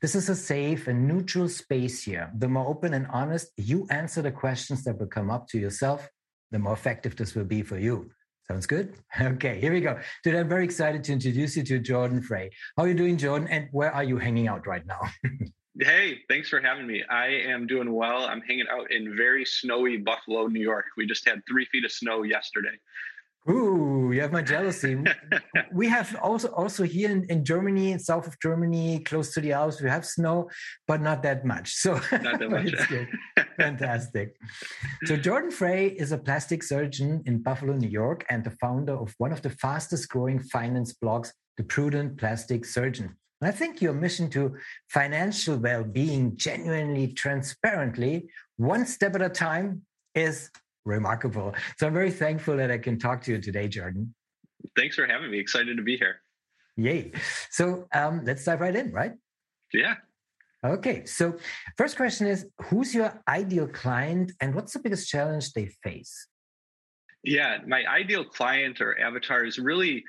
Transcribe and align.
This 0.00 0.14
is 0.14 0.28
a 0.28 0.34
safe 0.34 0.88
and 0.88 1.06
neutral 1.06 1.48
space 1.48 2.02
here. 2.02 2.30
The 2.38 2.48
more 2.48 2.66
open 2.66 2.94
and 2.94 3.06
honest 3.08 3.48
you 3.56 3.86
answer 3.90 4.22
the 4.22 4.32
questions 4.32 4.84
that 4.84 4.98
will 4.98 5.06
come 5.06 5.30
up 5.30 5.48
to 5.48 5.58
yourself, 5.58 6.08
the 6.50 6.58
more 6.58 6.72
effective 6.72 7.16
this 7.16 7.34
will 7.34 7.44
be 7.44 7.62
for 7.62 7.78
you. 7.78 8.10
Sounds 8.46 8.66
good? 8.66 8.94
Okay, 9.20 9.58
here 9.60 9.72
we 9.72 9.80
go. 9.80 9.98
Today, 10.22 10.40
I'm 10.40 10.48
very 10.48 10.64
excited 10.64 11.02
to 11.04 11.12
introduce 11.12 11.56
you 11.56 11.62
to 11.64 11.78
Jordan 11.78 12.20
Frey. 12.20 12.50
How 12.76 12.84
are 12.84 12.88
you 12.88 12.94
doing, 12.94 13.16
Jordan? 13.16 13.48
And 13.48 13.68
where 13.72 13.92
are 13.92 14.04
you 14.04 14.18
hanging 14.18 14.48
out 14.48 14.66
right 14.66 14.84
now? 14.86 15.00
hey, 15.80 16.18
thanks 16.28 16.48
for 16.48 16.60
having 16.60 16.86
me. 16.86 17.02
I 17.08 17.26
am 17.26 17.66
doing 17.66 17.92
well. 17.92 18.24
I'm 18.24 18.42
hanging 18.42 18.66
out 18.70 18.90
in 18.92 19.16
very 19.16 19.44
snowy 19.44 19.96
Buffalo, 19.96 20.46
New 20.46 20.60
York. 20.60 20.86
We 20.96 21.06
just 21.06 21.26
had 21.26 21.42
three 21.48 21.64
feet 21.66 21.84
of 21.84 21.92
snow 21.92 22.22
yesterday. 22.22 22.76
Ooh, 23.50 24.10
you 24.12 24.22
have 24.22 24.32
my 24.32 24.40
jealousy. 24.40 24.96
we 25.72 25.86
have 25.88 26.16
also 26.22 26.48
also 26.48 26.82
here 26.82 27.10
in, 27.10 27.24
in 27.24 27.44
Germany, 27.44 27.98
south 27.98 28.26
of 28.26 28.40
Germany, 28.40 29.00
close 29.00 29.34
to 29.34 29.40
the 29.40 29.52
Alps, 29.52 29.82
we 29.82 29.90
have 29.90 30.06
snow, 30.06 30.48
but 30.88 31.02
not 31.02 31.22
that 31.24 31.44
much. 31.44 31.74
So 31.74 31.94
not 32.10 32.38
that 32.38 32.50
much. 32.56 32.72
it's 32.72 32.86
good. 32.86 33.08
Fantastic. 33.58 34.36
So 35.04 35.16
Jordan 35.16 35.50
Frey 35.50 35.88
is 35.88 36.12
a 36.12 36.18
plastic 36.18 36.62
surgeon 36.62 37.22
in 37.26 37.42
Buffalo, 37.42 37.74
New 37.74 37.88
York, 37.88 38.24
and 38.30 38.42
the 38.42 38.56
founder 38.62 38.94
of 38.94 39.14
one 39.18 39.32
of 39.32 39.42
the 39.42 39.50
fastest 39.50 40.08
growing 40.08 40.38
finance 40.38 40.94
blogs, 40.94 41.30
The 41.58 41.64
Prudent 41.64 42.16
Plastic 42.16 42.64
Surgeon. 42.64 43.14
And 43.42 43.48
I 43.48 43.52
think 43.52 43.82
your 43.82 43.92
mission 43.92 44.30
to 44.30 44.56
financial 44.88 45.56
well-being 45.58 46.36
genuinely, 46.36 47.08
transparently, 47.08 48.30
one 48.56 48.86
step 48.86 49.14
at 49.16 49.22
a 49.22 49.28
time 49.28 49.82
is 50.14 50.48
remarkable. 50.84 51.54
So 51.78 51.86
I'm 51.86 51.94
very 51.94 52.10
thankful 52.10 52.56
that 52.56 52.70
I 52.70 52.78
can 52.78 52.98
talk 52.98 53.22
to 53.22 53.32
you 53.32 53.40
today, 53.40 53.68
Jordan. 53.68 54.14
Thanks 54.76 54.96
for 54.96 55.06
having 55.06 55.30
me. 55.30 55.38
Excited 55.38 55.76
to 55.76 55.82
be 55.82 55.96
here. 55.96 56.20
Yay. 56.76 57.12
So 57.50 57.86
um, 57.94 58.22
let's 58.24 58.44
dive 58.44 58.60
right 58.60 58.74
in, 58.74 58.92
right? 58.92 59.12
Yeah. 59.72 59.94
Okay. 60.64 61.04
So 61.04 61.36
first 61.76 61.96
question 61.96 62.26
is 62.26 62.46
who's 62.62 62.94
your 62.94 63.22
ideal 63.28 63.68
client 63.68 64.32
and 64.40 64.54
what's 64.54 64.72
the 64.72 64.78
biggest 64.78 65.08
challenge 65.08 65.52
they 65.52 65.66
face? 65.82 66.28
Yeah, 67.22 67.58
my 67.66 67.84
ideal 67.86 68.24
client 68.24 68.80
or 68.80 68.98
avatar 68.98 69.44
is 69.44 69.58
really 69.58 70.04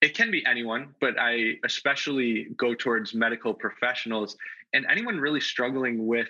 it 0.00 0.16
can 0.16 0.30
be 0.30 0.44
anyone, 0.46 0.94
but 1.00 1.14
I 1.20 1.56
especially 1.64 2.48
go 2.56 2.74
towards 2.74 3.14
medical 3.14 3.52
professionals 3.52 4.36
and 4.72 4.86
anyone 4.88 5.18
really 5.18 5.40
struggling 5.40 6.06
with 6.06 6.28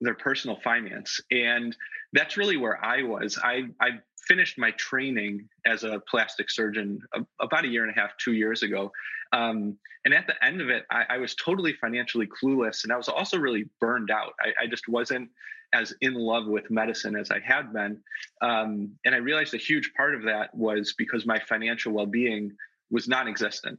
their 0.00 0.14
personal 0.14 0.58
finance. 0.62 1.20
And 1.30 1.76
that's 2.12 2.36
really 2.36 2.56
where 2.56 2.82
I 2.84 3.02
was. 3.02 3.38
I, 3.42 3.64
I 3.80 4.00
finished 4.26 4.58
my 4.58 4.70
training 4.72 5.48
as 5.66 5.84
a 5.84 6.00
plastic 6.08 6.50
surgeon 6.50 7.00
about 7.40 7.64
a 7.64 7.68
year 7.68 7.82
and 7.84 7.96
a 7.96 7.98
half, 7.98 8.16
two 8.18 8.34
years 8.34 8.62
ago. 8.62 8.92
Um, 9.32 9.76
and 10.04 10.14
at 10.14 10.26
the 10.26 10.42
end 10.44 10.60
of 10.60 10.70
it, 10.70 10.84
I, 10.90 11.04
I, 11.10 11.18
was 11.18 11.34
totally 11.34 11.74
financially 11.74 12.26
clueless. 12.26 12.84
And 12.84 12.92
I 12.92 12.96
was 12.96 13.08
also 13.08 13.38
really 13.38 13.66
burned 13.78 14.10
out. 14.10 14.32
I, 14.40 14.64
I 14.64 14.66
just 14.66 14.88
wasn't 14.88 15.28
as 15.74 15.92
in 16.00 16.14
love 16.14 16.46
with 16.46 16.70
medicine 16.70 17.14
as 17.16 17.30
I 17.30 17.40
had 17.40 17.72
been. 17.72 18.00
Um, 18.40 18.92
and 19.04 19.14
I 19.14 19.18
realized 19.18 19.54
a 19.54 19.58
huge 19.58 19.92
part 19.94 20.14
of 20.14 20.22
that 20.22 20.54
was 20.54 20.94
because 20.96 21.26
my 21.26 21.38
financial 21.40 21.92
well 21.92 22.06
being 22.06 22.52
was 22.90 23.08
non 23.08 23.28
existent. 23.28 23.78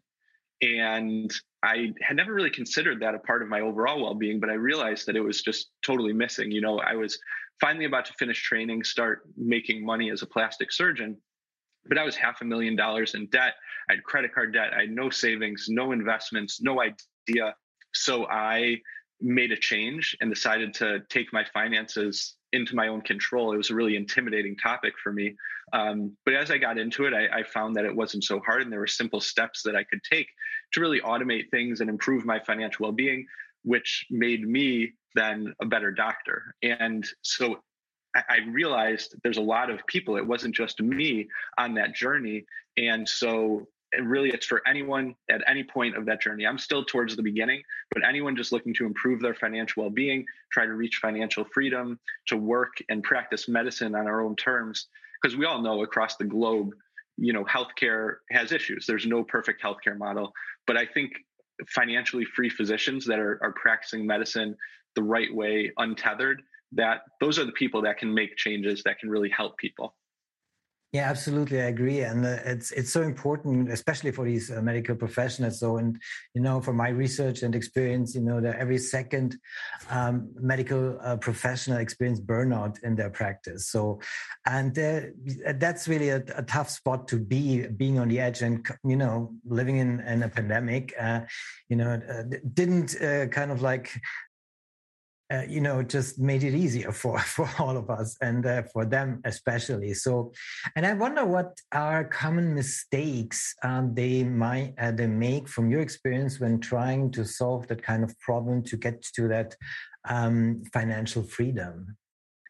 And 0.61 1.31
I 1.63 1.94
had 2.01 2.17
never 2.17 2.34
really 2.34 2.50
considered 2.50 3.00
that 3.00 3.16
a 3.16 3.19
part 3.19 3.41
of 3.41 3.47
my 3.47 3.61
overall 3.61 4.03
well 4.03 4.13
being, 4.13 4.40
but 4.40 4.50
I 4.50 4.53
realized 4.53 5.07
that 5.07 5.16
it 5.16 5.22
was 5.22 5.41
just 5.41 5.69
totally 5.85 6.13
missing. 6.13 6.51
You 6.51 6.61
know, 6.61 6.79
I 6.79 6.96
was 6.96 7.17
finally 7.59 7.86
about 7.86 8.06
to 8.06 8.14
finish 8.14 8.42
training, 8.42 8.84
start 8.84 9.24
making 9.38 9.86
money 9.86 10.09
as 10.12 10.22
a 10.22 10.25
plastic 10.25 10.72
surgeon. 10.72 11.18
But 11.88 11.97
I 11.97 12.03
was 12.03 12.16
half 12.16 12.42
a 12.42 12.46
million 12.46 12.75
dollars 12.75 13.16
in 13.16 13.28
debt. 13.28 13.53
I 13.90 13.94
had 13.94 14.03
credit 14.03 14.34
card 14.34 14.53
debt. 14.53 14.72
I 14.75 14.81
had 14.81 14.92
no 14.92 15.09
savings, 15.09 15.66
no 15.70 15.92
investments, 15.92 16.62
no 16.62 16.81
idea. 16.81 17.56
So 17.94 18.28
I 18.28 18.78
made 19.22 19.52
a 19.52 19.58
change 19.58 20.16
and 20.22 20.34
decided 20.34 20.74
to 20.75 21.00
take 21.09 21.34
my 21.34 21.46
finances 21.53 22.36
into 22.53 22.75
my 22.75 22.88
own 22.88 23.02
control. 23.02 23.53
It 23.53 23.58
was 23.58 23.70
a 23.70 23.76
really 23.76 23.96
intimidating 23.96 24.56
topic 24.58 24.94
for 25.02 25.12
me. 25.12 25.36
Um, 25.74 26.16
but 26.26 26.34
as 26.34 26.50
I 26.50 26.58
got 26.58 26.78
into 26.78 27.06
it, 27.06 27.14
I, 27.14 27.40
I, 27.40 27.44
found 27.44 27.76
that 27.76 27.86
it 27.86 27.96
wasn't 27.96 28.24
so 28.24 28.40
hard 28.40 28.64
and 28.64 28.72
there 28.72 28.80
were 28.80 28.88
simple 28.88 29.22
steps 29.22 29.62
that 29.64 29.76
I 29.76 29.84
could 29.84 30.00
take 30.03 30.28
to 30.74 30.81
really 30.81 31.00
automate 31.02 31.52
things 31.52 31.80
and 31.80 31.90
improve 31.90 32.26
my 32.26 32.40
financial 32.40 32.84
well 32.84 32.91
being, 32.91 33.28
which 33.64 34.06
made 34.09 34.47
me 34.47 34.94
then 35.16 35.53
a 35.62 35.66
better 35.66 35.92
doctor. 35.92 36.56
And 36.62 37.06
so 37.22 37.59
I, 38.16 38.24
I 38.30 38.38
realized 38.50 39.16
there's 39.24 39.38
a 39.38 39.42
lot 39.42 39.70
of 39.70 39.86
people. 39.88 40.18
It 40.18 40.25
wasn't 40.25 40.56
just 40.56 40.81
me 40.81 41.28
on 41.58 41.75
that 41.75 41.96
journey. 41.96 42.46
And 42.78 43.08
so 43.08 43.68
really 44.02 44.30
it's 44.30 44.46
for 44.46 44.62
anyone 44.68 45.16
at 45.30 45.42
any 45.47 45.64
point 45.64 45.97
of 45.97 46.06
that 46.06 46.22
journey. 46.22 46.46
I'm 46.46 46.58
still 46.58 46.86
towards 46.86 47.16
the 47.16 47.24
beginning, 47.24 47.62
but 47.92 48.08
anyone 48.08 48.36
just 48.36 48.52
looking 48.52 48.74
to 48.75 48.86
improve 48.86 49.22
their 49.22 49.34
financial 49.34 49.84
well-being, 49.84 50.25
try 50.52 50.66
to 50.66 50.74
reach 50.74 51.00
financial 51.02 51.44
freedom, 51.44 52.00
to 52.28 52.38
work 52.38 52.74
and 52.90 53.03
practice 53.03 53.47
medicine 53.47 53.96
on 53.96 54.08
our 54.08 54.22
own 54.22 54.36
terms 54.36 54.88
because 55.22 55.36
we 55.36 55.46
all 55.46 55.62
know 55.62 55.84
across 55.84 56.16
the 56.16 56.26
globe, 56.26 56.74
you 57.18 57.34
know, 57.34 57.44
healthcare 57.46 58.18
has 58.31 58.52
issues. 58.52 58.86
There's 58.86 59.06
no 59.06 59.24
perfect 59.24 59.62
healthcare 59.62 59.97
model, 59.97 60.31
but 60.68 60.78
I 60.78 60.86
think 60.86 61.14
financially 61.68 62.26
free 62.26 62.50
physicians 62.50 63.06
that 63.06 63.20
are, 63.20 63.38
are 63.41 63.52
practicing 63.53 64.06
medicine 64.06 64.56
the 64.99 65.03
right 65.03 65.33
way, 65.33 65.71
untethered, 65.77 66.41
that 66.73 66.97
those 67.21 67.39
are 67.39 67.45
the 67.45 67.57
people 67.63 67.81
that 67.83 67.97
can 67.97 68.13
make 68.13 68.35
changes 68.35 68.83
that 68.83 68.99
can 68.99 69.09
really 69.09 69.29
help 69.29 69.57
people. 69.57 69.95
Yeah, 70.91 71.07
absolutely, 71.07 71.61
I 71.61 71.65
agree, 71.65 71.99
and 72.01 72.25
uh, 72.25 72.37
it's 72.45 72.71
it's 72.71 72.91
so 72.91 73.03
important, 73.03 73.71
especially 73.71 74.09
for 74.09 74.25
these 74.25 74.49
uh, 74.49 74.59
medical 74.59 74.95
professionals. 74.95 75.59
So, 75.59 75.77
and 75.77 76.01
you 76.33 76.41
know, 76.41 76.61
from 76.61 76.77
my 76.77 76.89
research 76.89 77.43
and 77.43 77.53
experience, 77.53 78.15
you 78.15 78.21
know, 78.21 78.41
that 78.41 78.55
every 78.55 78.79
second 78.79 79.37
um, 79.91 80.31
medical 80.33 80.97
uh, 81.03 81.17
professional 81.17 81.77
experience 81.77 82.19
burnout 82.19 82.81
in 82.81 82.95
their 82.95 83.11
practice. 83.11 83.69
So, 83.69 84.01
and 84.47 84.73
uh, 84.79 85.01
that's 85.57 85.87
really 85.87 86.09
a, 86.09 86.23
a, 86.35 86.41
tough 86.41 86.71
spot 86.71 87.07
to 87.09 87.19
be, 87.19 87.67
being 87.67 87.99
on 87.99 88.07
the 88.07 88.19
edge, 88.19 88.41
and 88.41 88.66
you 88.83 88.95
know, 88.95 89.35
living 89.45 89.77
in, 89.77 89.99
in 89.99 90.23
a 90.23 90.29
pandemic. 90.29 90.95
Uh, 90.99 91.21
you 91.69 91.75
know, 91.75 92.01
uh, 92.13 92.23
didn't 92.55 92.95
kind 93.29 93.51
of 93.51 93.61
like 93.61 93.91
uh, 95.31 95.44
you 95.47 95.62
know, 95.62 95.84
just 95.84 96.19
made 96.19 96.44
it 96.44 96.56
easier 96.56 96.91
for, 97.01 97.19
for 97.19 97.50
all 97.59 97.78
of 97.78 97.90
us 97.90 98.17
and 98.22 98.45
uh, 98.45 98.63
for 98.63 98.85
them 98.85 99.22
especially. 99.25 99.94
So, 99.94 100.31
and 100.75 100.85
I 100.85 100.94
wonder 100.94 101.25
what 101.25 101.59
are 101.72 102.03
common 102.03 102.53
mistakes 102.56 103.53
um, 103.63 103.94
they 103.94 104.23
might 104.23 104.73
uh, 104.79 104.91
they 104.91 105.07
make 105.07 105.47
from 105.47 105.69
your 105.69 105.81
experience 105.81 106.40
when 106.40 106.59
trying 106.59 107.12
to 107.12 107.25
solve 107.25 107.67
that 107.67 107.84
kind 107.84 108.03
of 108.03 108.17
problem 108.19 108.63
to 108.63 108.78
get 108.78 109.01
to 109.16 109.28
that 109.28 109.56
um, 110.07 110.63
financial 110.73 111.23
freedom. 111.23 111.97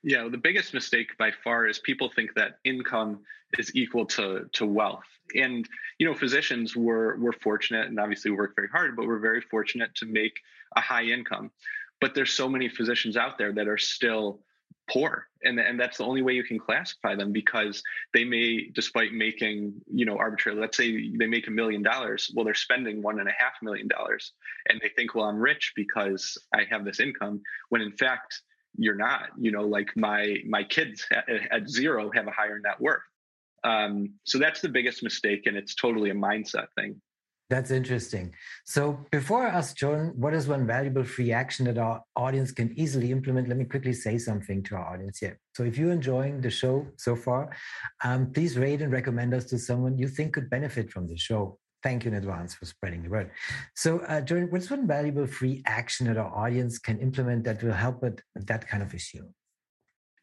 Yeah, 0.03 0.29
the 0.29 0.37
biggest 0.37 0.73
mistake 0.73 1.17
by 1.17 1.31
far 1.43 1.67
is 1.67 1.79
people 1.79 2.09
think 2.09 2.33
that 2.35 2.59
income 2.63 3.19
is 3.57 3.75
equal 3.75 4.05
to 4.05 4.45
to 4.53 4.65
wealth. 4.65 5.03
And 5.35 5.67
you 5.99 6.07
know, 6.07 6.13
physicians 6.13 6.75
were 6.75 7.17
were 7.17 7.33
fortunate 7.33 7.87
and 7.87 7.99
obviously 7.99 8.31
work 8.31 8.55
very 8.55 8.69
hard, 8.69 8.95
but 8.95 9.05
we're 9.07 9.19
very 9.19 9.41
fortunate 9.41 9.93
to 9.95 10.05
make 10.05 10.39
a 10.75 10.81
high 10.81 11.03
income 11.03 11.51
but 12.01 12.15
there's 12.15 12.33
so 12.33 12.49
many 12.49 12.69
physicians 12.69 13.17
out 13.17 13.37
there 13.37 13.53
that 13.53 13.67
are 13.67 13.77
still 13.77 14.39
poor 14.89 15.27
and, 15.43 15.59
and 15.59 15.79
that's 15.79 15.97
the 15.97 16.03
only 16.03 16.21
way 16.21 16.33
you 16.33 16.43
can 16.43 16.57
classify 16.57 17.15
them 17.15 17.31
because 17.31 17.83
they 18.13 18.23
may 18.23 18.69
despite 18.73 19.13
making 19.13 19.73
you 19.85 20.03
know 20.05 20.17
arbitrarily 20.17 20.61
let's 20.61 20.77
say 20.77 21.11
they 21.15 21.27
make 21.27 21.47
a 21.47 21.51
million 21.51 21.83
dollars 21.83 22.31
well 22.33 22.43
they're 22.43 22.55
spending 22.55 23.01
one 23.01 23.19
and 23.19 23.29
a 23.29 23.33
half 23.37 23.53
million 23.61 23.87
dollars 23.87 24.33
and 24.67 24.79
they 24.81 24.89
think 24.95 25.13
well 25.13 25.25
i'm 25.25 25.37
rich 25.39 25.73
because 25.75 26.37
i 26.55 26.63
have 26.69 26.83
this 26.85 26.99
income 26.99 27.39
when 27.69 27.81
in 27.81 27.91
fact 27.91 28.41
you're 28.77 28.95
not 28.95 29.29
you 29.37 29.51
know 29.51 29.63
like 29.63 29.89
my 29.95 30.37
my 30.47 30.63
kids 30.63 31.05
at, 31.11 31.29
at 31.51 31.69
zero 31.69 32.11
have 32.13 32.27
a 32.27 32.31
higher 32.31 32.59
net 32.59 32.79
worth. 32.79 33.01
Um, 33.63 34.13
so 34.23 34.37
that's 34.37 34.61
the 34.61 34.69
biggest 34.69 35.03
mistake 35.03 35.45
and 35.45 35.57
it's 35.57 35.75
totally 35.75 36.11
a 36.11 36.15
mindset 36.15 36.67
thing 36.75 37.01
that's 37.49 37.71
interesting. 37.71 38.33
So 38.65 38.99
before 39.11 39.47
I 39.47 39.49
ask 39.49 39.75
John, 39.75 40.13
what 40.15 40.35
is 40.35 40.47
one 40.47 40.67
valuable 40.67 41.03
free 41.03 41.31
action 41.31 41.65
that 41.65 41.79
our 41.79 42.03
audience 42.15 42.51
can 42.51 42.77
easily 42.79 43.11
implement? 43.11 43.47
Let 43.47 43.57
me 43.57 43.65
quickly 43.65 43.93
say 43.93 44.19
something 44.19 44.61
to 44.63 44.75
our 44.75 44.93
audience 44.93 45.17
here. 45.17 45.39
So 45.55 45.63
if 45.63 45.75
you're 45.77 45.91
enjoying 45.91 46.41
the 46.41 46.51
show 46.51 46.85
so 46.97 47.15
far, 47.15 47.49
um, 48.03 48.31
please 48.31 48.57
rate 48.57 48.83
and 48.83 48.93
recommend 48.93 49.33
us 49.33 49.45
to 49.45 49.57
someone 49.57 49.97
you 49.97 50.07
think 50.07 50.33
could 50.33 50.49
benefit 50.49 50.91
from 50.91 51.07
the 51.07 51.17
show. 51.17 51.57
Thank 51.81 52.05
you 52.05 52.11
in 52.11 52.17
advance 52.17 52.53
for 52.53 52.65
spreading 52.65 53.03
the 53.03 53.09
word. 53.09 53.31
So, 53.73 53.99
uh, 53.99 54.21
Jordan, 54.21 54.49
what's 54.51 54.69
one 54.69 54.85
valuable 54.85 55.25
free 55.25 55.63
action 55.65 56.07
that 56.07 56.17
our 56.17 56.31
audience 56.35 56.77
can 56.77 56.99
implement 56.99 57.45
that 57.45 57.63
will 57.63 57.73
help 57.73 58.03
with 58.03 58.21
that 58.35 58.67
kind 58.67 58.83
of 58.83 58.93
issue? 58.93 59.23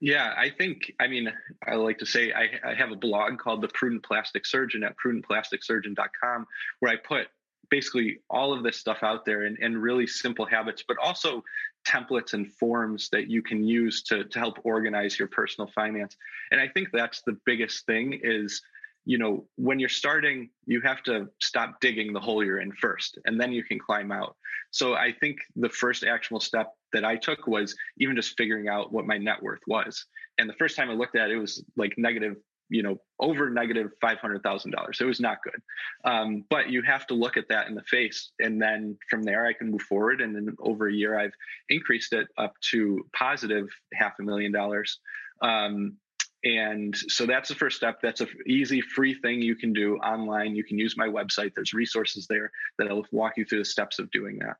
Yeah, 0.00 0.34
I 0.36 0.50
think, 0.50 0.92
I 1.00 1.06
mean, 1.06 1.32
I 1.66 1.74
like 1.76 1.98
to 1.98 2.06
say 2.06 2.32
I, 2.32 2.50
I 2.70 2.74
have 2.74 2.92
a 2.92 2.96
blog 2.96 3.38
called 3.38 3.62
The 3.62 3.68
Prudent 3.68 4.04
Plastic 4.04 4.44
Surgeon 4.44 4.84
at 4.84 4.94
prudentplasticsurgeon.com 4.98 6.46
where 6.80 6.92
I 6.92 6.96
put 6.96 7.28
basically 7.70 8.18
all 8.30 8.52
of 8.52 8.62
this 8.62 8.76
stuff 8.76 8.98
out 9.02 9.24
there 9.24 9.44
and, 9.44 9.58
and 9.60 9.80
really 9.80 10.06
simple 10.06 10.44
habits, 10.44 10.84
but 10.86 10.98
also 11.02 11.42
templates 11.86 12.34
and 12.34 12.52
forms 12.52 13.08
that 13.10 13.28
you 13.28 13.42
can 13.42 13.64
use 13.64 14.02
to, 14.02 14.24
to 14.24 14.38
help 14.38 14.58
organize 14.64 15.18
your 15.18 15.28
personal 15.28 15.70
finance. 15.74 16.16
And 16.50 16.60
I 16.60 16.68
think 16.68 16.88
that's 16.92 17.22
the 17.22 17.38
biggest 17.46 17.86
thing 17.86 18.20
is, 18.22 18.62
you 19.06 19.18
know, 19.18 19.46
when 19.54 19.78
you're 19.78 19.88
starting, 19.88 20.50
you 20.66 20.80
have 20.80 21.00
to 21.04 21.28
stop 21.40 21.80
digging 21.80 22.12
the 22.12 22.20
hole 22.20 22.44
you're 22.44 22.58
in 22.58 22.72
first, 22.72 23.18
and 23.24 23.40
then 23.40 23.52
you 23.52 23.62
can 23.62 23.78
climb 23.78 24.10
out. 24.10 24.34
So 24.72 24.94
I 24.94 25.12
think 25.20 25.38
the 25.54 25.68
first 25.68 26.02
actual 26.02 26.40
step 26.40 26.72
that 26.92 27.04
I 27.04 27.14
took 27.16 27.46
was 27.46 27.76
even 27.98 28.16
just 28.16 28.36
figuring 28.36 28.68
out 28.68 28.92
what 28.92 29.06
my 29.06 29.16
net 29.16 29.40
worth 29.40 29.60
was. 29.68 30.04
And 30.38 30.50
the 30.50 30.54
first 30.54 30.76
time 30.76 30.90
I 30.90 30.94
looked 30.94 31.16
at 31.16 31.30
it, 31.30 31.36
it 31.36 31.38
was 31.38 31.62
like 31.76 31.94
negative, 31.96 32.34
you 32.68 32.82
know, 32.82 32.96
over 33.20 33.48
negative 33.48 33.92
five 34.00 34.18
hundred 34.18 34.42
thousand 34.42 34.72
dollars. 34.72 34.98
It 35.00 35.04
was 35.04 35.20
not 35.20 35.38
good. 35.44 35.62
Um, 36.04 36.44
but 36.50 36.68
you 36.68 36.82
have 36.82 37.06
to 37.06 37.14
look 37.14 37.36
at 37.36 37.48
that 37.48 37.68
in 37.68 37.76
the 37.76 37.84
face, 37.84 38.32
and 38.40 38.60
then 38.60 38.98
from 39.08 39.22
there 39.22 39.46
I 39.46 39.52
can 39.52 39.70
move 39.70 39.82
forward. 39.82 40.20
And 40.20 40.34
then 40.34 40.56
over 40.58 40.88
a 40.88 40.92
year, 40.92 41.16
I've 41.16 41.34
increased 41.68 42.12
it 42.12 42.26
up 42.38 42.54
to 42.72 43.06
positive 43.16 43.68
half 43.94 44.14
a 44.18 44.24
million 44.24 44.50
dollars. 44.50 44.98
Um, 45.42 45.98
and 46.46 46.96
so 46.96 47.26
that's 47.26 47.48
the 47.48 47.56
first 47.56 47.76
step. 47.76 47.98
That's 48.00 48.20
a 48.20 48.28
easy, 48.46 48.80
free 48.80 49.14
thing 49.14 49.42
you 49.42 49.56
can 49.56 49.72
do 49.72 49.96
online. 49.96 50.54
You 50.54 50.62
can 50.62 50.78
use 50.78 50.96
my 50.96 51.08
website. 51.08 51.52
There's 51.56 51.72
resources 51.72 52.26
there 52.28 52.52
that'll 52.78 53.04
walk 53.10 53.32
you 53.36 53.44
through 53.44 53.58
the 53.58 53.64
steps 53.64 53.98
of 53.98 54.08
doing 54.12 54.38
that. 54.38 54.56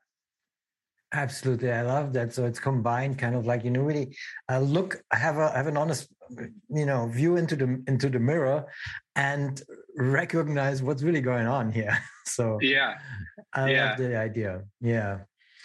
Absolutely, 1.12 1.70
I 1.70 1.82
love 1.82 2.12
that. 2.14 2.34
So 2.34 2.44
it's 2.44 2.58
combined, 2.58 3.18
kind 3.18 3.36
of 3.36 3.46
like 3.46 3.64
you 3.64 3.70
know, 3.70 3.82
really 3.82 4.16
uh, 4.50 4.58
look. 4.58 5.00
have 5.12 5.38
a 5.38 5.52
have 5.52 5.68
an 5.68 5.76
honest, 5.76 6.08
you 6.68 6.86
know, 6.86 7.06
view 7.06 7.36
into 7.36 7.54
the 7.54 7.80
into 7.86 8.08
the 8.08 8.18
mirror, 8.18 8.66
and 9.14 9.62
recognize 9.96 10.82
what's 10.82 11.04
really 11.04 11.20
going 11.20 11.46
on 11.46 11.72
here. 11.72 11.96
So 12.28 12.58
yeah, 12.60 12.98
I 13.54 13.70
yeah. 13.70 13.90
love 13.90 13.98
the 13.98 14.18
idea. 14.18 14.62
Yeah. 14.80 15.20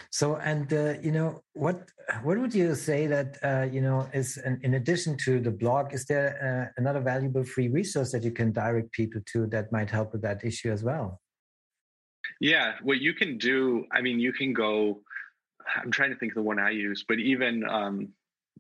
So 0.10 0.38
and 0.38 0.72
uh, 0.74 0.96
you 1.02 1.12
know 1.12 1.44
what 1.54 1.90
what 2.24 2.38
would 2.38 2.54
you 2.54 2.76
say 2.76 3.08
that 3.08 3.38
uh, 3.44 3.68
you 3.72 3.82
know 3.82 4.08
is 4.14 4.38
an, 4.38 4.60
in 4.64 4.74
addition 4.76 5.18
to 5.26 5.40
the 5.40 5.52
blog, 5.52 5.94
is 5.94 6.06
there 6.06 6.30
uh, 6.42 6.82
another 6.82 7.02
valuable 7.02 7.44
free 7.44 7.68
resource 7.70 8.12
that 8.12 8.24
you 8.24 8.32
can 8.32 8.52
direct 8.52 8.92
people 8.92 9.22
to 9.34 9.48
that 9.48 9.72
might 9.72 9.90
help 9.90 10.14
with 10.14 10.22
that 10.24 10.44
issue 10.44 10.72
as 10.72 10.84
well? 10.84 11.22
Yeah, 12.40 12.76
what 12.82 13.00
you 13.00 13.14
can 13.14 13.38
do, 13.38 13.86
I 13.92 14.02
mean, 14.02 14.20
you 14.20 14.34
can 14.34 14.54
go 14.54 15.02
I'm 15.76 15.92
trying 15.92 16.12
to 16.12 16.16
think 16.18 16.32
of 16.32 16.36
the 16.36 16.42
one 16.42 16.60
I 16.60 16.72
use, 16.72 17.06
but 17.08 17.20
even 17.20 17.64
um, 17.68 18.10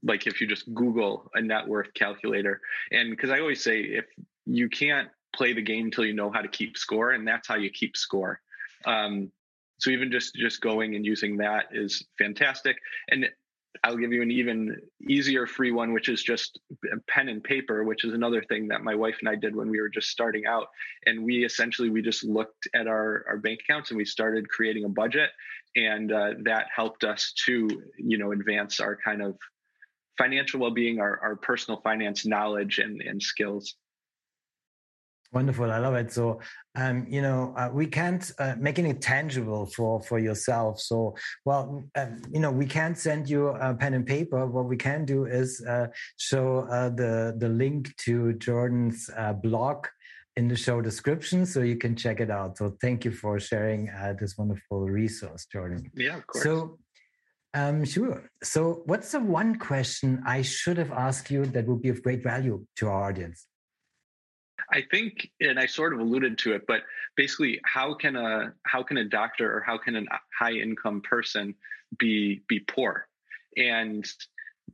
like 0.03 0.27
if 0.27 0.41
you 0.41 0.47
just 0.47 0.71
Google 0.73 1.29
a 1.33 1.41
net 1.41 1.67
worth 1.67 1.93
calculator, 1.93 2.61
and 2.91 3.09
because 3.09 3.29
I 3.29 3.39
always 3.39 3.63
say 3.63 3.81
if 3.81 4.05
you 4.45 4.69
can't 4.69 5.09
play 5.35 5.53
the 5.53 5.61
game 5.61 5.85
until 5.85 6.05
you 6.05 6.13
know 6.13 6.31
how 6.31 6.41
to 6.41 6.47
keep 6.47 6.77
score, 6.77 7.11
and 7.11 7.27
that's 7.27 7.47
how 7.47 7.55
you 7.55 7.69
keep 7.69 7.97
score. 7.97 8.39
Um, 8.85 9.31
so 9.81 9.89
even 9.89 10.11
just 10.11 10.35
just 10.35 10.61
going 10.61 10.95
and 10.95 11.05
using 11.05 11.37
that 11.37 11.65
is 11.71 12.03
fantastic. 12.19 12.77
And 13.09 13.25
I'll 13.83 13.97
give 13.97 14.13
you 14.13 14.21
an 14.21 14.29
even 14.29 14.77
easier 15.09 15.47
free 15.47 15.71
one, 15.71 15.91
which 15.91 16.07
is 16.07 16.21
just 16.21 16.59
pen 17.07 17.29
and 17.29 17.43
paper, 17.43 17.83
which 17.83 18.03
is 18.03 18.13
another 18.13 18.43
thing 18.43 18.67
that 18.67 18.83
my 18.83 18.93
wife 18.93 19.17
and 19.21 19.29
I 19.29 19.35
did 19.35 19.55
when 19.55 19.69
we 19.69 19.81
were 19.81 19.89
just 19.89 20.09
starting 20.09 20.45
out. 20.45 20.67
And 21.07 21.23
we 21.23 21.43
essentially 21.43 21.89
we 21.89 22.03
just 22.03 22.23
looked 22.23 22.67
at 22.75 22.85
our 22.85 23.25
our 23.27 23.37
bank 23.37 23.61
accounts 23.67 23.89
and 23.89 23.97
we 23.97 24.05
started 24.05 24.47
creating 24.49 24.85
a 24.85 24.89
budget, 24.89 25.31
and 25.75 26.11
uh, 26.11 26.31
that 26.43 26.67
helped 26.73 27.03
us 27.03 27.33
to 27.45 27.67
you 27.97 28.19
know 28.19 28.33
advance 28.33 28.79
our 28.79 28.95
kind 29.03 29.23
of 29.23 29.35
financial 30.15 30.59
well-being, 30.59 30.99
our 30.99 31.19
our 31.23 31.35
personal 31.37 31.81
finance 31.81 32.23
knowledge 32.23 32.77
and 32.77 33.01
and 33.01 33.21
skills. 33.21 33.75
Wonderful, 35.33 35.71
I 35.71 35.77
love 35.77 35.93
it. 35.95 36.11
So, 36.11 36.41
um, 36.75 37.05
you 37.09 37.21
know, 37.21 37.53
uh, 37.55 37.69
we 37.71 37.85
can't 37.85 38.29
uh, 38.37 38.55
making 38.59 38.85
it 38.85 39.01
tangible 39.01 39.65
for 39.65 40.01
for 40.01 40.19
yourself. 40.19 40.81
So, 40.81 41.15
well, 41.45 41.85
um, 41.95 42.21
you 42.33 42.41
know, 42.41 42.51
we 42.51 42.65
can't 42.65 42.97
send 42.97 43.29
you 43.29 43.47
a 43.47 43.73
pen 43.73 43.93
and 43.93 44.05
paper. 44.05 44.45
What 44.45 44.65
we 44.65 44.75
can 44.75 45.05
do 45.05 45.25
is 45.25 45.63
uh, 45.65 45.87
show 46.17 46.67
uh, 46.69 46.89
the 46.89 47.35
the 47.37 47.47
link 47.47 47.95
to 48.07 48.33
Jordan's 48.33 49.09
uh, 49.15 49.31
blog 49.31 49.87
in 50.35 50.49
the 50.49 50.57
show 50.57 50.81
description, 50.81 51.45
so 51.45 51.61
you 51.61 51.77
can 51.77 51.95
check 51.95 52.19
it 52.19 52.29
out. 52.29 52.57
So, 52.57 52.75
thank 52.81 53.05
you 53.05 53.11
for 53.11 53.39
sharing 53.39 53.89
uh, 53.89 54.15
this 54.19 54.37
wonderful 54.37 54.81
resource, 54.89 55.45
Jordan. 55.45 55.89
Yeah, 55.95 56.17
of 56.17 56.27
course. 56.27 56.43
So. 56.43 56.77
Um, 57.53 57.83
sure. 57.83 58.31
So, 58.43 58.81
what's 58.85 59.11
the 59.11 59.19
one 59.19 59.59
question 59.59 60.23
I 60.25 60.41
should 60.41 60.77
have 60.77 60.93
asked 60.93 61.29
you 61.29 61.45
that 61.47 61.67
would 61.67 61.81
be 61.81 61.89
of 61.89 62.01
great 62.01 62.23
value 62.23 62.65
to 62.77 62.87
our 62.87 63.09
audience? 63.09 63.45
I 64.71 64.83
think, 64.89 65.29
and 65.39 65.59
I 65.59 65.65
sort 65.65 65.93
of 65.93 65.99
alluded 65.99 66.37
to 66.39 66.53
it, 66.53 66.65
but 66.67 66.81
basically, 67.17 67.59
how 67.65 67.93
can 67.93 68.15
a 68.15 68.53
how 68.63 68.83
can 68.83 68.97
a 68.97 69.03
doctor 69.03 69.55
or 69.55 69.61
how 69.61 69.77
can 69.77 69.95
a 69.95 70.03
high 70.37 70.53
income 70.53 71.01
person 71.01 71.55
be 71.97 72.41
be 72.47 72.59
poor? 72.59 73.07
And 73.57 74.05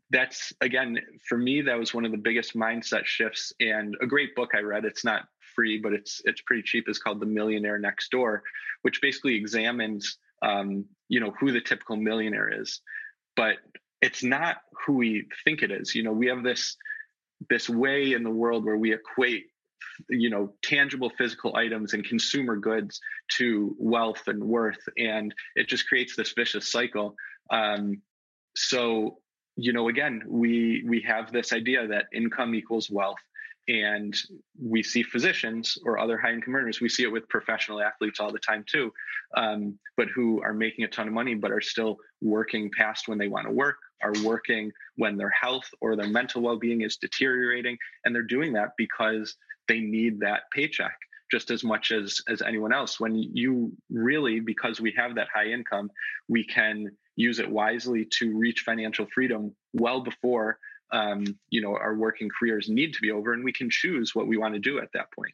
that's 0.09 0.53
again 0.61 0.99
for 1.27 1.38
me 1.38 1.61
that 1.61 1.77
was 1.77 1.94
one 1.94 2.05
of 2.05 2.11
the 2.11 2.17
biggest 2.17 2.55
mindset 2.55 3.05
shifts 3.05 3.51
and 3.59 3.97
a 4.01 4.05
great 4.05 4.35
book 4.35 4.51
I 4.53 4.59
read. 4.59 4.85
It's 4.85 5.03
not 5.03 5.23
free, 5.55 5.79
but 5.79 5.94
it's 5.94 6.21
it's 6.25 6.41
pretty 6.41 6.63
cheap. 6.63 6.88
is 6.88 6.99
called 6.99 7.19
The 7.19 7.25
Millionaire 7.25 7.79
Next 7.79 8.11
Door, 8.11 8.44
which 8.83 9.01
basically 9.01 9.35
examines 9.35 10.17
um, 10.44 10.85
you 11.09 11.19
know 11.19 11.33
who 11.39 11.51
the 11.51 11.61
typical 11.61 11.95
millionaire 11.95 12.61
is, 12.61 12.81
but 13.35 13.55
it's 14.01 14.23
not 14.23 14.57
who 14.85 14.94
we 14.94 15.27
think 15.44 15.63
it 15.63 15.71
is. 15.71 15.95
You 15.95 16.03
know, 16.03 16.11
we 16.11 16.27
have 16.27 16.44
this 16.44 16.77
this 17.49 17.67
way 17.69 18.13
in 18.13 18.23
the 18.23 18.29
world 18.29 18.65
where 18.65 18.77
we 18.77 18.94
equate 18.94 19.47
you 20.09 20.29
know 20.29 20.53
tangible 20.63 21.12
physical 21.18 21.56
items 21.56 21.94
and 21.94 22.06
consumer 22.06 22.56
goods 22.56 23.00
to 23.29 23.75
wealth 23.79 24.27
and 24.27 24.44
worth 24.44 24.79
and 24.97 25.33
it 25.56 25.68
just 25.68 25.88
creates 25.88 26.15
this 26.15 26.33
vicious 26.33 26.71
cycle. 26.71 27.15
Um, 27.50 28.01
so 28.56 29.19
you 29.56 29.74
know 29.74 29.89
again 29.89 30.21
we 30.27 30.83
we 30.88 31.01
have 31.01 31.31
this 31.31 31.51
idea 31.51 31.88
that 31.88 32.06
income 32.13 32.56
equals 32.56 32.89
wealth 32.89 33.18
and 33.68 34.15
we 34.62 34.81
see 34.81 35.03
physicians 35.03 35.77
or 35.83 36.00
other 36.00 36.18
high 36.18 36.31
income 36.31 36.56
earners 36.56 36.80
we 36.80 36.88
see 36.88 37.03
it 37.03 37.12
with 37.12 37.27
professional 37.27 37.81
athletes 37.81 38.19
all 38.19 38.31
the 38.31 38.39
time 38.39 38.63
too 38.71 38.91
um, 39.35 39.77
but 39.97 40.07
who 40.07 40.41
are 40.41 40.53
making 40.53 40.85
a 40.85 40.88
ton 40.88 41.07
of 41.07 41.13
money 41.13 41.35
but 41.35 41.51
are 41.51 41.62
still 41.62 41.97
working 42.21 42.71
past 42.78 43.07
when 43.07 43.18
they 43.18 43.28
want 43.28 43.45
to 43.45 43.51
work 43.51 43.78
are 44.01 44.13
working 44.23 44.71
when 44.95 45.18
their 45.18 45.30
health 45.30 45.69
or 45.81 45.95
their 45.95 46.07
mental 46.07 46.42
well-being 46.42 46.81
is 46.81 46.97
deteriorating 46.97 47.77
and 48.04 48.13
they're 48.13 48.23
doing 48.23 48.54
that 48.54 48.71
because 48.77 49.35
they 49.68 49.80
need 49.80 50.19
that 50.19 50.44
paycheck 50.54 50.97
just 51.30 51.51
as 51.51 51.63
much 51.63 51.92
as 51.92 52.21
as 52.30 52.42
anyone 52.42 52.73
else. 52.73 52.99
When 52.99 53.16
you 53.16 53.71
really 53.89 54.39
because 54.39 54.80
we 54.80 54.94
have 54.97 55.16
that 55.16 55.27
high 55.33 55.47
income 55.47 55.92
we 56.27 56.44
can 56.44 56.92
use 57.16 57.39
it 57.39 57.49
wisely 57.49 58.06
to 58.19 58.37
reach 58.37 58.61
financial 58.61 59.07
freedom 59.13 59.54
well 59.73 60.01
before 60.01 60.59
um, 60.92 61.25
you 61.49 61.61
know 61.61 61.75
our 61.75 61.95
working 61.95 62.30
careers 62.30 62.69
need 62.69 62.94
to 62.94 63.01
be 63.01 63.11
over 63.11 63.33
and 63.33 63.44
we 63.44 63.51
can 63.51 63.69
choose 63.69 64.16
what 64.16 64.27
we 64.27 64.37
want 64.37 64.54
to 64.54 64.59
do 64.59 64.80
at 64.80 64.89
that 64.94 65.11
point 65.11 65.33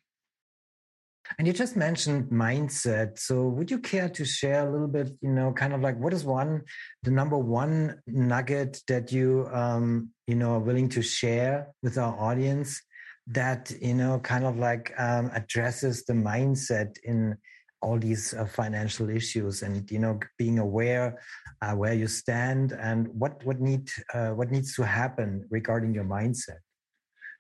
and 1.38 1.48
you 1.48 1.54
just 1.54 1.76
mentioned 1.76 2.30
mindset. 2.30 3.18
So 3.18 3.48
would 3.48 3.72
you 3.72 3.80
care 3.80 4.10
to 4.10 4.26
share 4.26 4.68
a 4.68 4.72
little 4.72 4.88
bit, 4.88 5.12
you 5.22 5.32
know, 5.32 5.54
kind 5.54 5.74
of 5.74 5.82
like 5.82 5.98
what 5.98 6.14
is 6.14 6.24
one, 6.24 6.62
the 7.04 7.12
number 7.12 7.38
one 7.38 8.02
nugget 8.08 8.82
that 8.88 9.12
you, 9.12 9.48
um, 9.52 10.10
you 10.28 10.36
know, 10.36 10.54
are 10.54 10.60
willing 10.60 10.90
to 10.90 11.02
share 11.02 11.70
with 11.82 11.98
our 11.98 12.18
audience 12.20 12.82
that 13.28 13.72
you 13.82 13.94
know 13.94 14.20
kind 14.20 14.44
of 14.44 14.58
like 14.58 14.94
um, 14.98 15.32
addresses 15.34 16.04
the 16.06 16.14
mindset 16.14 16.98
in 17.04 17.38
all 17.82 17.98
these 17.98 18.34
uh, 18.34 18.46
financial 18.46 19.10
issues 19.10 19.62
and 19.62 19.90
you 19.92 20.00
know 20.00 20.20
being 20.38 20.60
aware 20.60 21.22
uh, 21.62 21.74
where 21.74 21.94
you 21.94 22.08
stand 22.08 22.74
and 22.74 23.08
what 23.08 23.44
what 23.46 23.60
need 23.60 23.90
uh, 24.14 24.30
what 24.30 24.52
needs 24.52 24.76
to 24.76 24.84
happen 24.84 25.46
regarding 25.50 25.94
your 25.94 26.04
mindset 26.04 26.60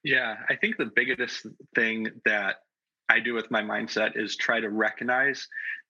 yeah 0.03 0.37
i 0.49 0.55
think 0.55 0.77
the 0.77 0.91
biggest 0.95 1.45
thing 1.75 2.09
that 2.25 2.57
i 3.13 3.19
do 3.19 3.33
with 3.33 3.49
my 3.51 3.61
mindset 3.61 4.11
is 4.15 4.35
try 4.35 4.59
to 4.59 4.69
recognize 4.69 5.47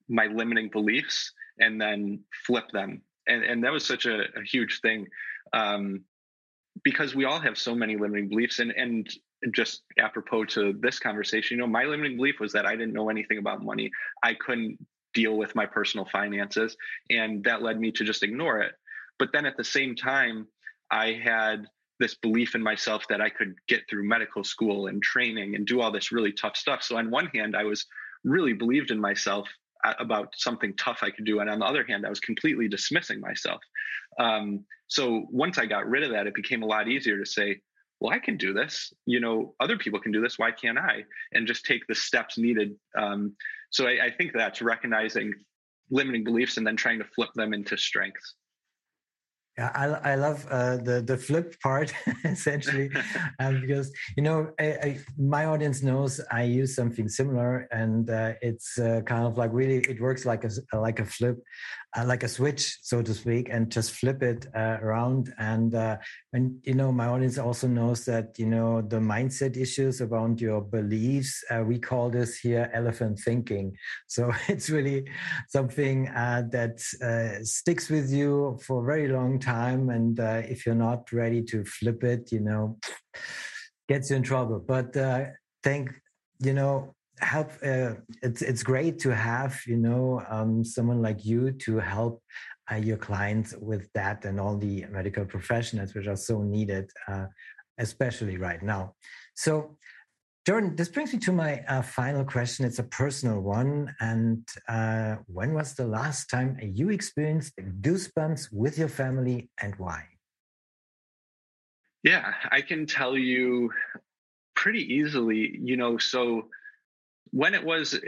my 0.10 0.26
limiting 0.28 0.70
beliefs 0.70 1.32
and 1.60 1.80
then 1.80 2.20
flip 2.46 2.66
them 2.72 3.02
and 3.28 3.44
and 3.44 3.64
that 3.64 3.72
was 3.72 3.86
such 3.86 4.06
a, 4.06 4.18
a 4.38 4.44
huge 4.44 4.80
thing 4.82 5.08
um, 5.54 6.02
because 6.84 7.16
we 7.16 7.26
all 7.26 7.40
have 7.40 7.58
so 7.58 7.76
many 7.76 7.96
limiting 7.96 8.28
beliefs 8.30 8.60
and 8.60 8.72
and 8.72 9.08
just 9.52 9.84
apropos 10.00 10.46
to 10.46 10.74
this 10.80 11.00
conversation, 11.00 11.58
you 11.58 11.62
know, 11.62 11.68
my 11.68 11.84
limiting 11.84 12.18
belief 12.18 12.40
was 12.40 12.54
that 12.54 12.66
I 12.66 12.76
didn't 12.76 12.94
know 12.94 13.10
anything 13.10 13.38
about 13.38 13.64
money. 13.64 13.92
I 14.24 14.34
couldn't 14.34 14.78
deal 15.14 15.38
with 15.38 15.56
my 15.56 15.66
personal 15.66 16.08
finances. 16.12 16.76
And 17.10 17.44
that 17.44 17.62
led 17.62 17.80
me 17.80 17.92
to 17.94 18.04
just 18.04 18.24
ignore 18.24 18.62
it. 18.62 18.74
But 19.20 19.30
then 19.32 19.46
at 19.46 19.58
the 19.58 19.64
same 19.64 19.96
time, 19.96 20.48
I 20.90 21.20
had 21.24 21.68
this 22.04 22.16
belief 22.28 22.52
in 22.54 22.62
myself 22.72 23.02
that 23.08 23.22
I 23.28 23.30
could 23.38 23.54
get 23.68 23.82
through 23.90 24.08
medical 24.16 24.44
school 24.44 24.80
and 24.88 25.02
training 25.02 25.50
and 25.56 25.66
do 25.66 25.80
all 25.82 25.92
this 25.92 26.12
really 26.12 26.34
tough 26.34 26.58
stuff. 26.64 26.84
So 26.84 26.98
on 26.98 27.10
one 27.20 27.28
hand, 27.28 27.56
I 27.56 27.64
was 27.64 27.86
really 28.24 28.54
believed 28.54 28.92
in 28.92 29.00
myself. 29.10 29.48
about 30.00 30.30
something 30.36 30.74
tough 30.78 31.00
I 31.02 31.12
could 31.12 31.26
do. 31.26 31.40
And 31.40 31.50
on 31.50 31.60
the 31.60 31.66
other 31.66 31.86
hand, 31.90 32.06
I 32.06 32.10
was 32.10 32.20
completely 32.30 32.68
dismissing 32.68 33.20
myself. 33.20 33.62
Um, 34.26 34.66
so 34.88 35.28
once 35.30 35.58
I 35.58 35.66
got 35.66 35.90
rid 35.90 36.04
of 36.04 36.12
that, 36.12 36.28
it 36.28 36.36
became 36.42 36.64
a 36.64 36.72
lot 36.76 36.88
easier 36.88 37.18
to 37.20 37.26
say, 37.26 37.60
well, 38.00 38.14
I 38.14 38.20
can 38.20 38.38
do 38.38 38.54
this. 38.54 38.94
You 39.06 39.20
know, 39.20 39.56
other 39.60 39.78
people 39.78 40.00
can 40.00 40.12
do 40.12 40.22
this. 40.22 40.40
Why 40.40 40.52
can't 40.52 40.78
I? 40.78 41.04
And 41.34 41.48
just 41.48 41.66
take 41.66 41.84
the 41.88 41.96
steps 41.96 42.38
needed. 42.38 42.70
Um, 42.98 43.36
so 43.76 43.82
I, 43.92 44.06
I 44.08 44.12
think 44.18 44.32
that's 44.34 44.62
recognizing 44.62 45.34
limiting 45.90 46.24
beliefs 46.24 46.58
and 46.58 46.66
then 46.66 46.78
trying 46.78 47.00
to 47.00 47.06
flip 47.16 47.34
them 47.36 47.54
into 47.54 47.76
strengths. 47.78 48.36
Yeah, 49.58 49.70
I, 49.76 50.14
I 50.14 50.16
love 50.16 50.48
uh, 50.50 50.78
the 50.78 51.04
the 51.06 51.16
flip 51.16 51.60
part 51.62 51.94
essentially 52.26 52.90
um, 53.40 53.62
because 53.62 53.94
you 54.18 54.24
know 54.24 54.50
I, 54.60 54.66
I, 54.66 55.00
my 55.16 55.46
audience 55.46 55.84
knows 55.84 56.20
I 56.32 56.44
use 56.44 56.76
something 56.76 57.08
similar 57.08 57.68
and 57.72 58.10
uh, 58.10 58.34
it's 58.42 58.80
uh, 58.80 59.02
kind 59.06 59.26
of 59.28 59.38
like 59.38 59.52
really 59.54 59.78
it 59.78 60.02
works 60.02 60.26
like 60.26 60.44
a 60.44 60.50
like 60.74 61.00
a 61.00 61.06
flip 61.06 61.38
uh, 61.96 62.04
like 62.06 62.24
a 62.24 62.28
switch 62.28 62.80
so 62.82 63.02
to 63.02 63.14
speak 63.14 63.50
and 63.50 63.72
just 63.72 63.92
flip 63.92 64.24
it 64.24 64.48
uh, 64.56 64.78
around. 64.82 65.34
And 65.38 65.76
uh, 65.76 65.98
and 66.34 66.60
you 66.64 66.74
know 66.74 66.92
my 66.92 67.08
audience 67.08 67.38
also 67.38 67.68
knows 67.68 68.06
that 68.06 68.38
you 68.38 68.46
know 68.46 68.82
the 68.82 68.98
mindset 68.98 69.58
issues 69.58 70.02
around 70.02 70.42
your 70.42 70.62
beliefs 70.62 71.44
we 71.66 71.80
call 71.80 72.10
this 72.10 72.40
here 72.40 72.70
elephant 72.74 73.20
thinking. 73.20 73.76
So 74.08 74.32
it's 74.48 74.70
really 74.70 75.06
something 75.50 76.06
that 76.06 76.80
sticks 77.44 77.90
with 77.90 78.12
you 78.12 78.60
for 78.66 78.84
a 78.84 78.86
very 78.86 79.08
long 79.08 79.40
time. 79.40 79.90
And 79.90 80.20
uh, 80.20 80.42
if 80.46 80.66
you're 80.66 80.76
not 80.76 81.12
ready 81.12 81.42
to 81.44 81.64
flip 81.66 82.04
it 82.04 82.32
you 82.32 82.40
know 82.40 82.78
gets 83.88 84.10
you 84.10 84.16
in 84.16 84.24
trouble. 84.24 84.60
But 84.60 84.96
uh, 84.98 85.26
think 85.64 85.92
you 86.40 86.54
know 86.54 86.96
help 87.20 87.52
uh, 87.66 87.94
it's 88.22 88.42
it's 88.42 88.64
great 88.64 89.00
to 89.00 89.14
have 89.14 89.60
you 89.68 89.78
know 89.78 90.22
um, 90.30 90.64
someone 90.64 91.02
like 91.02 91.24
you 91.24 91.52
to 91.52 91.78
help 91.78 92.22
uh, 92.72 92.76
your 92.76 92.98
clients 92.98 93.54
with 93.60 93.88
that 93.94 94.26
and 94.26 94.40
all 94.40 94.58
the 94.58 94.86
medical 94.90 95.26
professionals 95.26 95.94
which 95.94 96.08
are 96.08 96.16
so 96.16 96.42
needed 96.42 96.90
uh, 97.08 97.26
especially 97.78 98.38
right 98.38 98.64
now 98.64 98.94
so 99.36 99.78
Jordan, 100.46 100.76
this 100.76 100.90
brings 100.90 101.14
me 101.14 101.20
to 101.20 101.32
my 101.32 101.62
uh, 101.70 101.82
final 101.82 102.26
question. 102.26 102.66
It's 102.66 102.80
a 102.80 102.84
personal 102.84 103.40
one. 103.40 103.96
And 104.02 104.46
uh, 104.68 105.16
when 105.28 105.54
was 105.54 105.74
the 105.74 105.88
last 105.88 106.30
time 106.30 106.58
you 106.62 106.90
experienced 106.90 107.54
goosebumps 107.80 108.50
with 108.52 108.78
your 108.78 108.90
family 108.90 109.50
and 109.62 109.74
why? 109.78 110.04
Yeah, 112.04 112.34
I 112.52 112.60
can 112.60 112.86
tell 112.86 113.18
you 113.18 113.72
pretty 114.54 114.82
easily, 114.94 115.58
you 115.62 115.78
know, 115.78 115.98
so 115.98 116.50
when 117.34 117.54
it 117.54 117.64
was 117.64 118.00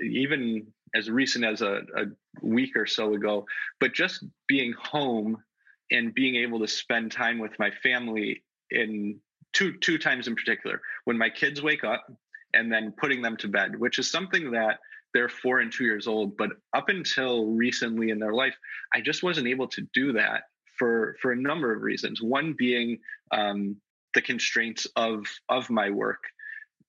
even 0.00 0.66
as 0.94 1.10
recent 1.10 1.44
as 1.44 1.62
a, 1.62 1.82
a 1.96 2.04
week 2.42 2.76
or 2.76 2.86
so 2.86 3.14
ago, 3.14 3.44
but 3.80 3.92
just 3.92 4.24
being 4.46 4.72
home 4.72 5.36
and 5.90 6.14
being 6.14 6.36
able 6.36 6.60
to 6.60 6.68
spend 6.68 7.10
time 7.12 7.38
with 7.38 7.58
my 7.58 7.70
family 7.82 8.42
in 8.70 9.18
two 9.52 9.74
two 9.78 9.98
times 9.98 10.28
in 10.28 10.34
particular 10.34 10.80
when 11.04 11.18
my 11.18 11.28
kids 11.28 11.60
wake 11.60 11.84
up 11.84 12.06
and 12.54 12.72
then 12.72 12.94
putting 12.98 13.20
them 13.20 13.36
to 13.36 13.48
bed 13.48 13.78
which 13.78 13.98
is 13.98 14.10
something 14.10 14.52
that 14.52 14.78
they're 15.12 15.28
four 15.28 15.60
and 15.60 15.70
two 15.70 15.84
years 15.84 16.06
old 16.06 16.34
but 16.38 16.48
up 16.74 16.88
until 16.88 17.44
recently 17.48 18.08
in 18.08 18.18
their 18.18 18.32
life 18.32 18.56
i 18.94 19.00
just 19.02 19.22
wasn't 19.22 19.46
able 19.46 19.68
to 19.68 19.86
do 19.92 20.14
that 20.14 20.44
for 20.82 21.16
for 21.22 21.30
a 21.30 21.36
number 21.36 21.72
of 21.72 21.82
reasons. 21.82 22.20
One 22.20 22.54
being 22.58 22.98
um, 23.30 23.76
the 24.14 24.22
constraints 24.22 24.86
of 24.96 25.26
of 25.48 25.70
my 25.70 25.90
work 25.90 26.24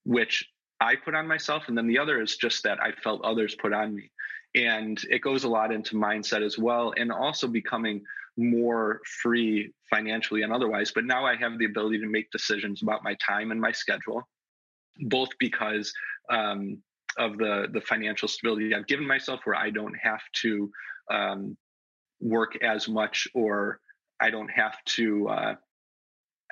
which 0.06 0.50
i 0.84 0.96
put 0.96 1.16
on 1.16 1.28
myself 1.28 1.64
and 1.68 1.78
then 1.78 1.88
the 1.88 1.98
other 1.98 2.22
is 2.22 2.36
just 2.38 2.64
that 2.64 2.82
i 2.82 2.92
felt 3.04 3.24
others 3.24 3.56
put 3.56 3.74
on 3.74 3.96
me 3.96 4.12
and 4.56 5.02
it 5.10 5.20
goes 5.20 5.44
a 5.44 5.50
lot 5.50 5.72
into 5.72 5.96
mindset 5.96 6.46
as 6.46 6.58
well 6.58 6.94
and 6.98 7.12
also 7.12 7.48
becoming 7.48 8.04
more 8.38 9.00
free 9.22 9.74
financially 9.90 10.42
and 10.42 10.52
otherwise. 10.52 10.92
But 10.94 11.06
now 11.06 11.26
I 11.26 11.36
have 11.36 11.58
the 11.58 11.66
ability 11.66 12.00
to 12.00 12.08
make 12.08 12.32
decisions 12.32 12.82
about 12.82 13.04
my 13.04 13.16
time 13.16 13.52
and 13.52 13.62
my 13.62 13.72
schedule, 13.72 14.28
both 15.02 15.30
because 15.40 15.94
um, 16.30 16.82
of 17.18 17.38
the 17.38 17.68
the 17.72 17.82
financial 17.82 18.28
stability 18.28 18.74
I've 18.74 18.88
given 18.88 19.08
myself, 19.08 19.42
where 19.44 19.56
I 19.56 19.70
don't 19.70 19.96
have 20.02 20.22
to 20.42 20.72
um, 21.12 21.58
work 22.20 22.64
as 22.64 22.88
much, 22.88 23.28
or 23.36 23.80
I 24.20 24.30
don't 24.30 24.50
have 24.50 24.76
to. 24.86 25.30
Uh, 25.30 25.56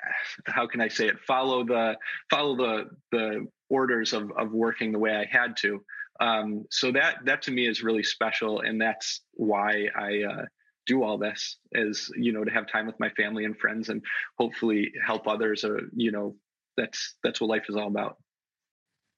how 0.46 0.66
can 0.66 0.80
I 0.80 0.88
say 0.88 1.08
it? 1.08 1.18
Follow 1.26 1.64
the 1.64 1.96
follow 2.30 2.56
the 2.56 2.90
the 3.10 3.46
orders 3.68 4.12
of 4.12 4.30
of 4.32 4.52
working 4.52 4.92
the 4.92 4.98
way 4.98 5.14
I 5.14 5.26
had 5.30 5.56
to. 5.58 5.82
Um, 6.20 6.64
so 6.70 6.92
that 6.92 7.24
that 7.24 7.42
to 7.42 7.50
me 7.50 7.66
is 7.66 7.82
really 7.82 8.02
special, 8.02 8.60
and 8.60 8.80
that's 8.80 9.22
why 9.32 9.88
I 9.96 10.22
uh, 10.22 10.44
do 10.86 11.02
all 11.02 11.18
this 11.18 11.56
is 11.72 12.10
you 12.16 12.32
know 12.32 12.44
to 12.44 12.50
have 12.50 12.66
time 12.66 12.86
with 12.86 12.98
my 13.00 13.10
family 13.10 13.44
and 13.44 13.58
friends 13.58 13.88
and 13.88 14.02
hopefully 14.38 14.92
help 15.04 15.26
others 15.26 15.64
or 15.64 15.80
you 15.94 16.12
know 16.12 16.36
that's 16.76 17.14
that's 17.22 17.40
what 17.40 17.50
life 17.50 17.64
is 17.68 17.76
all 17.76 17.88
about 17.88 18.16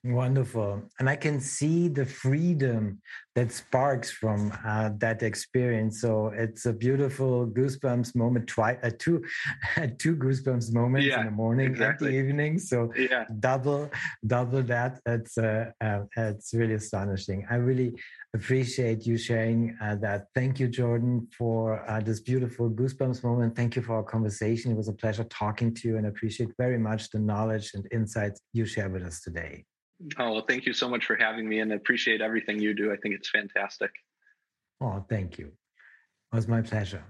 Wonderful. 0.04 0.82
And 0.98 1.08
I 1.08 1.16
can 1.16 1.40
see 1.40 1.88
the 1.88 2.04
freedom 2.04 3.00
that 3.34 3.50
sparks 3.50 4.10
from 4.10 4.52
uh, 4.62 4.90
that 4.98 5.22
experience. 5.22 6.02
So 6.02 6.28
it's 6.28 6.66
a 6.66 6.74
beautiful 6.74 7.46
goosebumps 7.46 8.14
moment, 8.14 8.46
twice, 8.46 8.76
uh, 8.82 8.90
two, 8.98 9.24
two 9.98 10.14
goosebumps 10.14 10.74
moments 10.74 11.06
yeah, 11.06 11.20
in 11.20 11.26
the 11.26 11.32
morning 11.32 11.66
exactly. 11.66 12.08
and 12.08 12.16
the 12.16 12.28
evening. 12.28 12.58
So 12.58 12.92
yeah. 12.94 13.24
double, 13.40 13.90
double 14.26 14.62
that. 14.64 15.00
It's, 15.06 15.38
uh, 15.38 15.70
uh, 15.80 16.00
it's 16.18 16.52
really 16.52 16.74
astonishing. 16.74 17.46
I 17.50 17.54
really 17.54 17.94
appreciate 18.34 19.06
you 19.06 19.16
sharing 19.16 19.74
uh, 19.80 19.94
that. 20.02 20.26
Thank 20.34 20.60
you, 20.60 20.68
Jordan, 20.68 21.28
for 21.36 21.82
uh, 21.88 22.00
this 22.00 22.20
beautiful 22.20 22.68
goosebumps 22.68 23.24
moment. 23.24 23.56
Thank 23.56 23.74
you 23.74 23.80
for 23.80 23.94
our 23.94 24.02
conversation. 24.02 24.70
It 24.70 24.76
was 24.76 24.88
a 24.88 24.92
pleasure 24.92 25.24
talking 25.24 25.72
to 25.76 25.88
you 25.88 25.96
and 25.96 26.04
I 26.04 26.10
appreciate 26.10 26.50
very 26.58 26.78
much 26.78 27.08
the 27.08 27.20
knowledge 27.20 27.70
and 27.72 27.88
insights 27.90 28.42
you 28.52 28.66
share 28.66 28.90
with 28.90 29.02
us 29.02 29.22
today. 29.22 29.64
Oh, 30.18 30.32
well, 30.32 30.44
thank 30.46 30.66
you 30.66 30.72
so 30.72 30.88
much 30.88 31.06
for 31.06 31.16
having 31.16 31.48
me 31.48 31.60
and 31.60 31.72
I 31.72 31.76
appreciate 31.76 32.20
everything 32.20 32.58
you 32.58 32.74
do. 32.74 32.92
I 32.92 32.96
think 32.96 33.14
it's 33.14 33.30
fantastic. 33.30 33.90
Oh, 34.80 35.04
thank 35.08 35.38
you. 35.38 35.46
It 35.46 36.36
was 36.36 36.48
my 36.48 36.62
pleasure. 36.62 37.04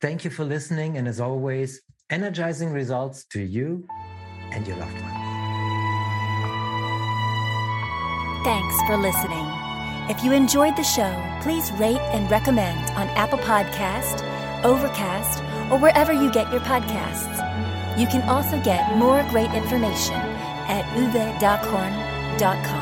Thank 0.00 0.24
you 0.24 0.30
for 0.30 0.44
listening. 0.44 0.96
And 0.98 1.08
as 1.08 1.20
always, 1.20 1.80
energizing 2.10 2.72
results 2.72 3.24
to 3.26 3.42
you 3.42 3.86
and 4.50 4.66
your 4.66 4.76
loved 4.76 4.92
ones. 4.92 5.22
Thanks 8.44 8.76
for 8.86 8.96
listening. 8.96 9.46
If 10.10 10.24
you 10.24 10.32
enjoyed 10.32 10.76
the 10.76 10.82
show, 10.82 11.38
please 11.42 11.70
rate 11.72 12.00
and 12.12 12.28
recommend 12.30 12.90
on 12.90 13.08
Apple 13.10 13.38
Podcast, 13.38 14.22
Overcast, 14.64 15.40
or 15.70 15.78
wherever 15.78 16.12
you 16.12 16.30
get 16.32 16.50
your 16.50 16.60
podcasts. 16.62 17.38
You 17.98 18.06
can 18.08 18.28
also 18.28 18.60
get 18.62 18.96
more 18.96 19.22
great 19.30 19.52
information 19.52 20.14
at 20.68 20.84
uwedockhorn.com. 22.42 22.81